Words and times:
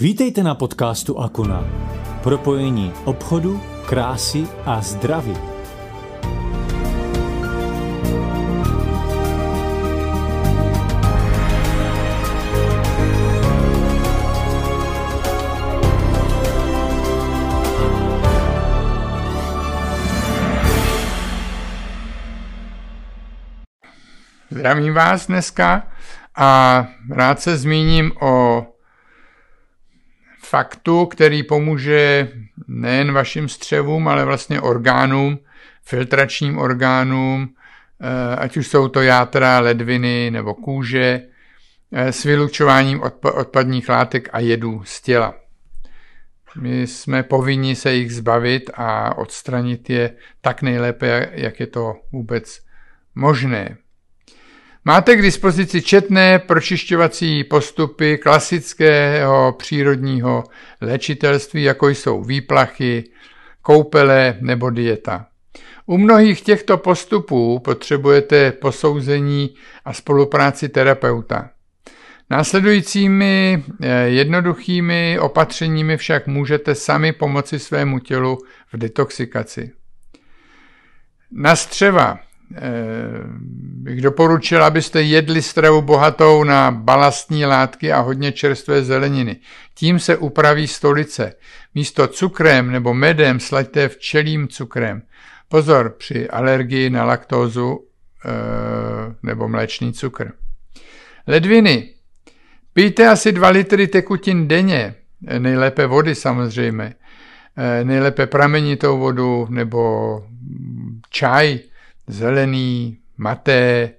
Vítejte 0.00 0.42
na 0.42 0.54
podcastu 0.54 1.18
Akuna. 1.18 1.64
Propojení 2.22 2.92
obchodu, 3.04 3.62
krásy 3.88 4.46
a 4.64 4.80
zdraví. 4.80 5.36
Zdravím 24.50 24.94
vás 24.94 25.26
dneska 25.26 25.88
a 26.36 26.86
rád 27.10 27.40
se 27.40 27.56
zmíním 27.56 28.12
o 28.20 28.66
faktu, 30.48 31.06
který 31.06 31.42
pomůže 31.42 32.28
nejen 32.68 33.12
vašim 33.12 33.48
střevům, 33.48 34.08
ale 34.08 34.24
vlastně 34.24 34.60
orgánům, 34.60 35.38
filtračním 35.82 36.58
orgánům, 36.58 37.48
eh, 38.00 38.36
ať 38.36 38.56
už 38.56 38.66
jsou 38.68 38.88
to 38.88 39.02
játra, 39.02 39.60
ledviny 39.60 40.30
nebo 40.30 40.54
kůže, 40.54 41.22
eh, 41.92 42.12
s 42.12 42.24
vylučováním 42.24 43.02
odpadních 43.22 43.88
látek 43.88 44.28
a 44.32 44.40
jedů 44.40 44.82
z 44.84 45.00
těla. 45.02 45.34
My 46.60 46.86
jsme 46.86 47.22
povinni 47.22 47.76
se 47.76 47.94
jich 47.94 48.14
zbavit 48.14 48.70
a 48.74 49.18
odstranit 49.18 49.90
je 49.90 50.16
tak 50.40 50.62
nejlépe, 50.62 51.30
jak 51.32 51.60
je 51.60 51.66
to 51.66 51.94
vůbec 52.12 52.60
možné. 53.14 53.76
Máte 54.88 55.16
k 55.16 55.22
dispozici 55.22 55.82
četné 55.82 56.38
pročišťovací 56.38 57.44
postupy 57.44 58.18
klasického 58.18 59.52
přírodního 59.58 60.44
léčitelství, 60.80 61.62
jako 61.62 61.88
jsou 61.88 62.22
výplachy, 62.24 63.04
koupele 63.62 64.36
nebo 64.40 64.70
dieta. 64.70 65.26
U 65.86 65.98
mnohých 65.98 66.40
těchto 66.40 66.78
postupů 66.78 67.58
potřebujete 67.58 68.52
posouzení 68.52 69.54
a 69.84 69.92
spolupráci 69.92 70.68
terapeuta. 70.68 71.50
Následujícími 72.30 73.64
eh, 73.82 74.08
jednoduchými 74.08 75.18
opatřeními 75.20 75.96
však 75.96 76.26
můžete 76.26 76.74
sami 76.74 77.12
pomoci 77.12 77.58
svému 77.58 77.98
tělu 77.98 78.38
v 78.72 78.76
detoxikaci. 78.76 79.70
Na 81.32 81.56
střeva 81.56 82.18
Eh, 82.56 82.60
doporučil, 84.00 84.64
abyste 84.64 85.02
jedli 85.02 85.42
stravu 85.42 85.82
bohatou 85.82 86.44
na 86.44 86.70
balastní 86.70 87.46
látky 87.46 87.92
a 87.92 88.00
hodně 88.00 88.32
čerstvé 88.32 88.82
zeleniny. 88.82 89.36
Tím 89.74 89.98
se 89.98 90.16
upraví 90.16 90.66
stolice. 90.66 91.34
Místo 91.74 92.06
cukrem 92.06 92.70
nebo 92.72 92.94
medem 92.94 93.40
slaďte 93.40 93.88
včelím 93.88 94.48
cukrem. 94.48 95.02
Pozor 95.48 95.94
při 95.98 96.30
alergii 96.30 96.90
na 96.90 97.04
laktózu 97.04 97.80
e, 98.24 98.30
nebo 99.22 99.48
mléčný 99.48 99.92
cukr. 99.92 100.32
Ledviny. 101.26 101.94
Pijte 102.72 103.08
asi 103.08 103.32
2 103.32 103.48
litry 103.48 103.86
tekutin 103.86 104.48
denně, 104.48 104.94
nejlépe 105.38 105.86
vody 105.86 106.14
samozřejmě, 106.14 106.94
e, 107.56 107.84
nejlépe 107.84 108.26
pramenitou 108.26 108.98
vodu 108.98 109.46
nebo 109.50 110.22
čaj, 111.10 111.58
zelený, 112.06 112.98
maté, 113.18 113.90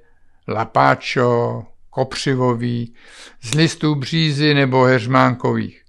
lapáčo, 0.48 1.64
kopřivový, 1.89 2.94
z 3.42 3.53
listů 3.53 3.95
břízy 3.95 4.53
nebo 4.53 4.84
heřmánkových. 4.84 5.81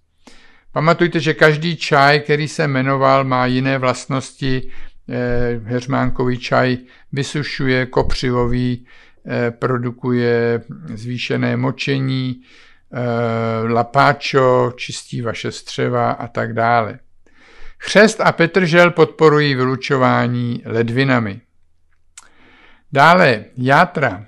Pamatujte, 0.73 1.21
že 1.21 1.35
každý 1.35 1.77
čaj, 1.77 2.21
který 2.21 2.49
se 2.49 2.69
jmenoval, 2.69 3.25
má 3.25 3.47
jiné 3.47 3.79
vlastnosti. 3.79 4.71
Eh, 5.13 5.61
heřmánkový 5.65 6.39
čaj 6.39 6.77
vysušuje, 7.13 7.87
kopřivový 7.87 8.87
eh, 9.27 9.51
produkuje 9.51 10.63
zvýšené 10.95 11.57
močení, 11.57 12.41
eh, 12.93 13.73
lapáčo 13.73 14.73
čistí 14.77 15.23
vaše 15.23 15.53
střeva 15.53 16.11
a 16.11 16.29
tak 16.29 16.53
dále. 16.53 16.99
Chřest 17.79 18.21
a 18.21 18.33
petržel 18.33 18.91
podporují 18.91 19.55
vylučování 19.55 20.63
ledvinami. 20.65 21.41
Dále 22.93 23.45
játra. 23.57 24.27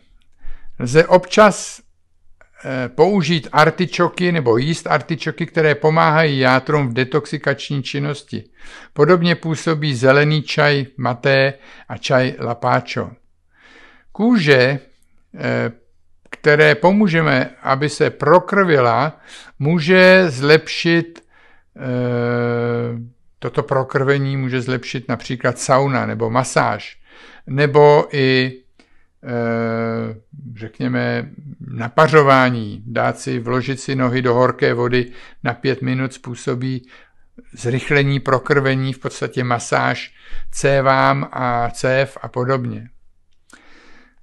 Lze 0.78 1.06
občas 1.06 1.80
eh, 2.64 2.88
použít 2.88 3.48
artičoky 3.52 4.32
nebo 4.32 4.56
jíst 4.56 4.86
artičoky, 4.86 5.46
které 5.46 5.74
pomáhají 5.74 6.38
játrům 6.38 6.88
v 6.88 6.92
detoxikační 6.92 7.82
činnosti. 7.82 8.44
Podobně 8.92 9.34
působí 9.34 9.94
zelený 9.94 10.42
čaj 10.42 10.86
maté 10.96 11.54
a 11.88 11.96
čaj 11.96 12.34
lapáčo. 12.38 13.10
Kůže, 14.12 14.78
eh, 15.34 15.72
které 16.30 16.74
pomůžeme, 16.74 17.50
aby 17.62 17.88
se 17.88 18.10
prokrvila, 18.10 19.20
může 19.58 20.24
zlepšit 20.28 21.24
eh, 21.76 21.82
toto 23.38 23.62
prokrvení 23.62 24.36
může 24.36 24.60
zlepšit 24.60 25.08
například 25.08 25.58
sauna 25.58 26.06
nebo 26.06 26.30
masáž 26.30 27.01
nebo 27.46 28.08
i 28.12 28.58
eh, 29.24 30.16
řekněme, 30.56 31.30
napařování, 31.60 32.82
dát 32.86 33.18
si, 33.18 33.38
vložit 33.38 33.80
si 33.80 33.94
nohy 33.94 34.22
do 34.22 34.34
horké 34.34 34.74
vody 34.74 35.12
na 35.44 35.54
pět 35.54 35.82
minut 35.82 36.12
způsobí 36.12 36.88
zrychlení 37.52 38.20
prokrvení, 38.20 38.92
v 38.92 38.98
podstatě 38.98 39.44
masáž 39.44 40.14
cévám 40.50 41.28
a 41.32 41.70
cév 41.70 42.18
a 42.22 42.28
podobně. 42.28 42.88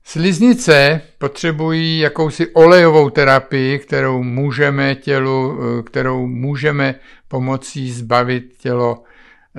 Sliznice 0.04 1.02
potřebují 1.18 2.00
jakousi 2.00 2.48
olejovou 2.48 3.10
terapii, 3.10 3.80
kterou 3.80 4.24
můžeme 4.24 4.96
tělu, 4.96 5.60
eh, 5.62 5.84
kterou 5.84 6.28
můžeme 6.28 6.96
pomocí 7.28 7.92
zbavit 7.92 8.58
tělo 8.58 9.04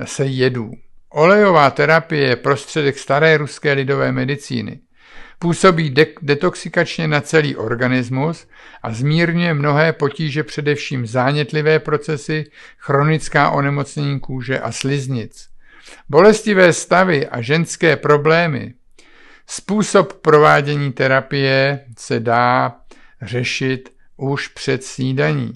se 0.03 0.25
jedů. 0.25 0.71
Olejová 1.13 1.69
terapie 1.71 2.27
je 2.27 2.35
prostředek 2.35 2.97
staré 2.97 3.37
ruské 3.37 3.73
lidové 3.73 4.11
medicíny. 4.11 4.79
Působí 5.39 5.89
de- 5.89 6.05
detoxikačně 6.21 7.07
na 7.07 7.21
celý 7.21 7.55
organismus 7.55 8.47
a 8.83 8.93
zmírňuje 8.93 9.53
mnohé 9.53 9.93
potíže, 9.93 10.43
především 10.43 11.07
zánětlivé 11.07 11.79
procesy, 11.79 12.45
chronická 12.77 13.49
onemocnění 13.49 14.19
kůže 14.19 14.59
a 14.59 14.71
sliznic. 14.71 15.47
Bolestivé 16.09 16.73
stavy 16.73 17.27
a 17.27 17.41
ženské 17.41 17.95
problémy. 17.95 18.73
Způsob 19.47 20.13
provádění 20.13 20.91
terapie 20.91 21.85
se 21.97 22.19
dá 22.19 22.75
řešit 23.21 23.93
už 24.17 24.47
před 24.47 24.83
snídaní. 24.83 25.53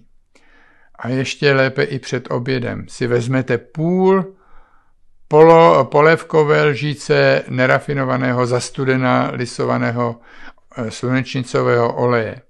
A 1.00 1.10
ještě 1.10 1.54
lépe 1.54 1.84
i 1.84 2.00
před 2.00 2.32
obědem. 2.32 2.86
Si 2.90 3.08
vezmete 3.08 3.58
půl 3.58 4.35
polo, 5.28 5.86
polévkové 5.86 6.64
lžíce 6.64 7.44
nerafinovaného 7.50 8.46
zastudena 8.46 9.32
lisovaného 9.34 10.20
eh, 10.78 10.92
slunečnicového 10.92 11.94
oleje. 11.94 12.42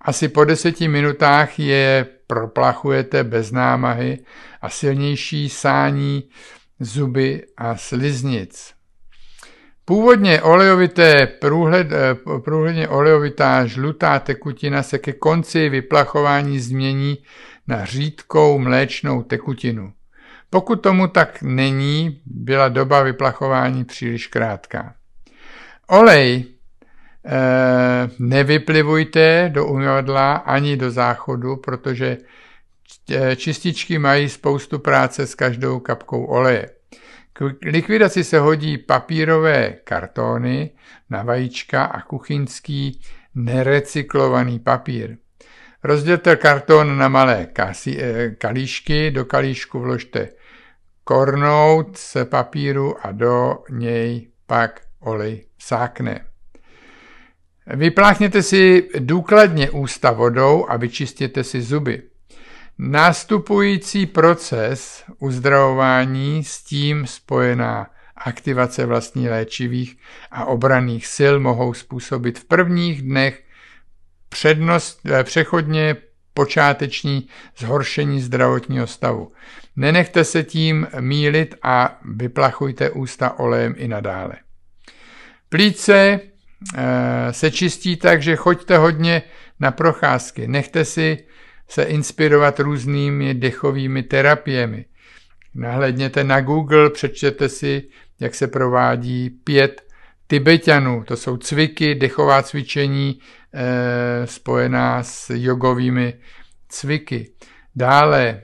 Asi 0.00 0.28
po 0.28 0.44
deseti 0.44 0.88
minutách 0.88 1.58
je 1.58 2.06
proplachujete 2.26 3.24
bez 3.24 3.52
námahy 3.52 4.18
a 4.62 4.68
silnější 4.68 5.48
sání 5.48 6.28
zuby 6.80 7.42
a 7.56 7.76
sliznic. 7.76 8.74
Původně 9.84 10.42
olejovité, 10.42 11.26
průhled, 11.26 11.92
eh, 11.92 12.14
průhledně 12.44 12.88
olejovitá 12.88 13.66
žlutá 13.66 14.18
tekutina 14.18 14.82
se 14.82 14.98
ke 14.98 15.12
konci 15.12 15.68
vyplachování 15.68 16.60
změní 16.60 17.18
na 17.68 17.84
řídkou 17.84 18.58
mléčnou 18.58 19.22
tekutinu. 19.22 19.92
Pokud 20.52 20.76
tomu 20.76 21.08
tak 21.08 21.42
není, 21.42 22.20
byla 22.26 22.68
doba 22.68 23.02
vyplachování 23.02 23.84
příliš 23.84 24.26
krátká. 24.26 24.94
Olej 25.86 26.32
e, 26.34 26.44
nevyplivujte 28.18 29.50
do 29.54 29.66
umyvadla 29.66 30.34
ani 30.34 30.76
do 30.76 30.90
záchodu, 30.90 31.56
protože 31.56 32.18
eh, 33.10 33.36
čističky 33.36 33.98
mají 33.98 34.28
spoustu 34.28 34.78
práce 34.78 35.26
s 35.26 35.34
každou 35.34 35.80
kapkou 35.80 36.24
oleje. 36.24 36.70
K 37.32 37.54
likvidaci 37.62 38.24
se 38.24 38.38
hodí 38.38 38.78
papírové 38.78 39.70
kartony 39.84 40.70
na 41.10 41.22
vajíčka 41.22 41.84
a 41.84 42.02
kuchyňský 42.02 43.00
nerecyklovaný 43.34 44.58
papír. 44.58 45.16
Rozdělte 45.84 46.36
karton 46.36 46.98
na 46.98 47.08
malé 47.08 47.46
eh, 47.58 48.30
kalíšky, 48.30 49.10
do 49.10 49.24
kalíšku 49.24 49.80
vložte 49.80 50.28
kornout 51.04 51.96
z 51.96 52.16
papíru 52.24 53.06
a 53.06 53.12
do 53.12 53.58
něj 53.70 54.28
pak 54.46 54.80
olej 55.00 55.44
sákne. 55.58 56.24
Vypláchněte 57.66 58.42
si 58.42 58.88
důkladně 58.98 59.70
ústa 59.70 60.10
vodou 60.10 60.66
a 60.68 60.76
vyčistěte 60.76 61.44
si 61.44 61.62
zuby. 61.62 62.02
Nástupující 62.78 64.06
proces 64.06 65.04
uzdravování 65.18 66.44
s 66.44 66.62
tím 66.62 67.06
spojená 67.06 67.86
aktivace 68.16 68.86
vlastní 68.86 69.28
léčivých 69.28 69.98
a 70.30 70.44
obraných 70.44 71.06
sil 71.16 71.34
mohou 71.40 71.74
způsobit 71.74 72.38
v 72.38 72.44
prvních 72.44 73.02
dnech 73.02 73.42
přednost, 74.28 75.00
eh, 75.06 75.24
přechodně 75.24 75.96
počáteční 76.34 77.28
zhoršení 77.58 78.20
zdravotního 78.20 78.86
stavu. 78.86 79.32
Nenechte 79.76 80.24
se 80.24 80.42
tím 80.42 80.86
mílit 81.00 81.54
a 81.62 81.98
vyplachujte 82.04 82.90
ústa 82.90 83.38
olejem 83.38 83.74
i 83.76 83.88
nadále. 83.88 84.32
Plíce 85.48 86.20
eh, 86.76 87.32
se 87.32 87.50
čistí 87.50 87.96
tak, 87.96 88.22
že 88.22 88.36
choďte 88.36 88.78
hodně 88.78 89.22
na 89.60 89.70
procházky. 89.70 90.48
Nechte 90.48 90.84
si 90.84 91.18
se 91.68 91.82
inspirovat 91.82 92.60
různými 92.60 93.34
dechovými 93.34 94.02
terapiemi. 94.02 94.84
Nahledněte 95.54 96.24
na 96.24 96.40
Google, 96.40 96.90
přečtěte 96.90 97.48
si, 97.48 97.88
jak 98.20 98.34
se 98.34 98.46
provádí 98.46 99.30
pět 99.30 99.91
Tibetanů. 100.32 101.04
To 101.04 101.16
jsou 101.16 101.36
cviky, 101.36 101.94
dechová 101.94 102.42
cvičení 102.42 103.18
e, 103.54 104.26
spojená 104.26 105.02
s 105.02 105.30
jogovými 105.30 106.14
cviky. 106.68 107.32
Dále 107.76 108.26
e, 108.28 108.42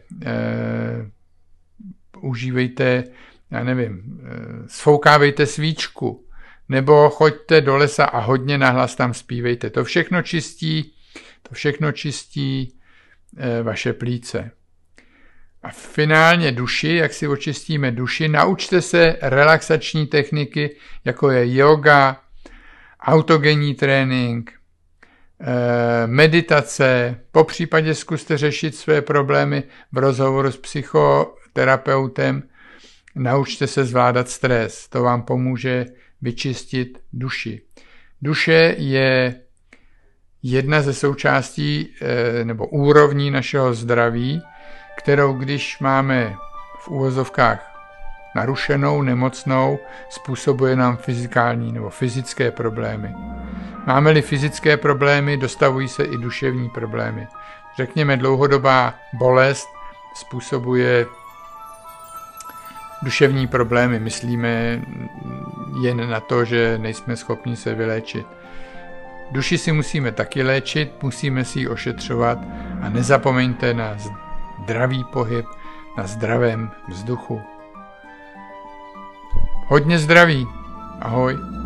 užívejte, 2.21 3.05
já 3.51 3.65
nevím, 3.65 3.93
e, 3.95 4.69
sfoukávejte 4.69 5.47
svíčku, 5.47 6.27
nebo 6.69 7.11
choďte 7.11 7.61
do 7.61 7.77
lesa 7.77 8.05
a 8.05 8.19
hodně 8.19 8.59
nahlas 8.59 8.97
tam 8.97 9.15
zpívejte. 9.15 9.71
To 9.71 9.85
všechno 9.85 10.23
čistí, 10.23 10.95
to 11.49 11.55
všechno 11.55 11.93
čistí 11.93 12.79
e, 13.37 13.63
vaše 13.63 13.93
plíce. 13.93 14.51
A 15.63 15.69
finálně 15.71 16.53
duši, 16.53 16.95
jak 16.95 17.13
si 17.13 17.29
očistíme 17.29 17.91
duši, 17.91 18.29
naučte 18.29 18.83
se 18.83 19.17
relaxační 19.23 20.07
techniky, 20.07 20.77
jako 21.05 21.31
je 21.31 21.57
yoga, 21.57 22.21
autogenní 23.01 23.75
trénink, 23.75 24.53
eh, 25.41 26.07
meditace, 26.07 27.21
po 27.33 27.45
případě 27.45 27.95
zkuste 27.95 28.39
řešit 28.39 28.77
své 28.77 29.03
problémy 29.03 29.63
v 29.93 29.99
rozhovoru 29.99 30.53
s 30.53 30.57
psychoterapeutem, 30.57 32.43
naučte 33.15 33.67
se 33.67 33.85
zvládat 33.85 34.29
stres, 34.29 34.89
to 34.89 35.03
vám 35.03 35.23
pomůže 35.23 35.87
vyčistit 36.23 36.99
duši. 37.13 37.63
Duše 38.23 38.75
je 38.79 39.41
jedna 40.43 40.83
ze 40.83 40.95
součástí 40.95 41.95
eh, 42.01 42.45
nebo 42.45 42.67
úrovní 42.67 43.31
našeho 43.31 43.75
zdraví, 43.75 44.43
kterou 44.99 45.33
když 45.33 45.79
máme 45.79 46.37
v 46.79 46.89
úvozovkách 46.89 47.79
narušenou, 48.35 49.03
nemocnou, 49.03 49.79
způsobuje 50.09 50.77
nám 50.77 50.97
fyzikální 50.97 51.73
nebo 51.73 51.91
fyzické 51.91 52.51
problémy. 52.51 53.15
Máme-li 53.87 54.23
fyzické 54.23 54.77
problémy, 54.77 55.37
dostavují 55.37 55.89
se 55.89 56.05
i 56.05 56.17
duševní 56.17 56.69
problémy. 56.69 57.27
Řekněme, 57.77 58.17
dlouhodobá 58.17 58.95
bolest 59.13 59.69
způsobuje 60.15 61.07
duševní 63.03 63.47
problémy. 63.47 64.01
Myslíme 64.01 64.83
jen 65.83 66.11
na 66.11 66.21
to, 66.21 66.45
že 66.45 66.79
nejsme 66.79 67.17
schopni 67.17 67.57
se 67.57 67.75
vyléčit. 67.75 68.27
Duši 69.31 69.59
si 69.59 69.73
musíme 69.73 70.13
taky 70.13 70.43
léčit, 70.43 71.03
musíme 71.03 71.45
si 71.45 71.61
ji 71.61 71.69
ošetřovat 71.69 72.39
a 72.83 72.89
nezapomeňte 72.89 73.75
na 73.75 73.95
zdravý 74.63 75.05
pohyb 75.05 75.47
na 75.97 76.07
zdravém 76.07 76.71
vzduchu. 76.89 77.43
Hodně 79.67 79.99
zdraví. 79.99 80.47
Ahoj. 81.01 81.58